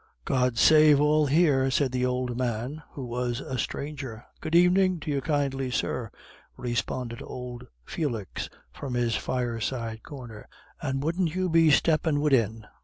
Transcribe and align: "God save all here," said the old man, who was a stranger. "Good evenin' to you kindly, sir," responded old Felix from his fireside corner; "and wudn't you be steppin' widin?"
"God 0.25 0.57
save 0.57 0.99
all 0.99 1.27
here," 1.27 1.69
said 1.69 1.91
the 1.91 2.07
old 2.07 2.35
man, 2.35 2.81
who 2.93 3.05
was 3.05 3.39
a 3.39 3.59
stranger. 3.59 4.25
"Good 4.39 4.55
evenin' 4.55 4.99
to 5.01 5.11
you 5.11 5.21
kindly, 5.21 5.69
sir," 5.69 6.09
responded 6.57 7.21
old 7.21 7.67
Felix 7.85 8.49
from 8.73 8.95
his 8.95 9.15
fireside 9.15 10.01
corner; 10.01 10.47
"and 10.81 11.03
wudn't 11.03 11.35
you 11.35 11.49
be 11.49 11.69
steppin' 11.69 12.19
widin?" 12.19 12.65